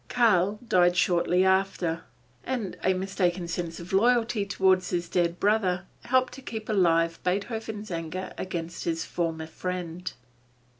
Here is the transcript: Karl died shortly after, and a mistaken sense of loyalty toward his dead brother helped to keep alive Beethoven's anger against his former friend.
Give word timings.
Karl 0.09 0.57
died 0.67 0.97
shortly 0.97 1.45
after, 1.45 2.05
and 2.43 2.75
a 2.83 2.95
mistaken 2.95 3.47
sense 3.47 3.79
of 3.79 3.93
loyalty 3.93 4.47
toward 4.47 4.83
his 4.83 5.07
dead 5.07 5.39
brother 5.39 5.85
helped 6.05 6.33
to 6.33 6.41
keep 6.41 6.67
alive 6.69 7.19
Beethoven's 7.23 7.91
anger 7.91 8.33
against 8.35 8.85
his 8.85 9.05
former 9.05 9.45
friend. 9.45 10.11